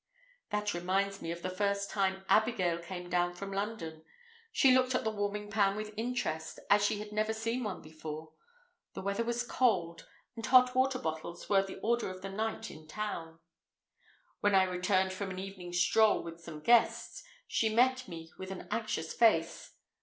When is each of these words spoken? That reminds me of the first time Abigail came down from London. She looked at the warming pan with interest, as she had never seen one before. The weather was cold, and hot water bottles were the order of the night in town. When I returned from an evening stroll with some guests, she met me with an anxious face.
That 0.49 0.73
reminds 0.73 1.21
me 1.21 1.29
of 1.31 1.43
the 1.43 1.49
first 1.51 1.91
time 1.91 2.25
Abigail 2.27 2.79
came 2.79 3.07
down 3.07 3.35
from 3.35 3.51
London. 3.53 4.03
She 4.51 4.71
looked 4.71 4.95
at 4.95 5.03
the 5.03 5.11
warming 5.11 5.51
pan 5.51 5.75
with 5.75 5.93
interest, 5.95 6.59
as 6.71 6.83
she 6.83 6.97
had 6.97 7.11
never 7.11 7.33
seen 7.35 7.63
one 7.65 7.83
before. 7.83 8.33
The 8.95 9.03
weather 9.03 9.23
was 9.23 9.43
cold, 9.45 10.07
and 10.35 10.43
hot 10.43 10.73
water 10.73 10.97
bottles 10.97 11.47
were 11.49 11.61
the 11.61 11.79
order 11.81 12.09
of 12.09 12.23
the 12.23 12.29
night 12.31 12.71
in 12.71 12.87
town. 12.87 13.37
When 14.39 14.55
I 14.55 14.63
returned 14.63 15.13
from 15.13 15.29
an 15.29 15.37
evening 15.37 15.71
stroll 15.71 16.23
with 16.23 16.41
some 16.41 16.61
guests, 16.61 17.23
she 17.45 17.69
met 17.69 18.07
me 18.07 18.31
with 18.39 18.49
an 18.49 18.67
anxious 18.71 19.13
face. 19.13 19.73